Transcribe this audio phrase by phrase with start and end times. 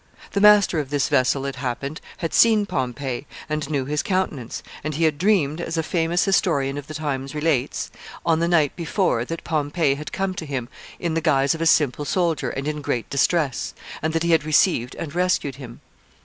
[0.31, 4.95] The master of this vessel, it happened, had seen Pompey, and knew his countenance, and
[4.95, 7.91] he had dreamed, as a famous historian of the times relates,
[8.25, 10.69] on the night before, that Pompey had come to him
[10.99, 14.43] hi the guise of a simple soldier and in great distress, and that he had
[14.43, 15.81] received and rescued him.